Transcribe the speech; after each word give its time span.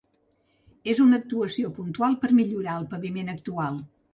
Es 0.93 1.01
una 1.03 1.19
actuació 1.23 1.71
puntual 1.81 2.17
per 2.25 2.33
millorar 2.41 2.81
el 2.81 2.89
paviment 2.95 3.31
actual. 3.39 3.83